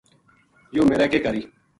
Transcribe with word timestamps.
یوہ 0.73 0.85
میرے 0.89 1.07
کے 1.11 1.19
کاری 1.23 1.41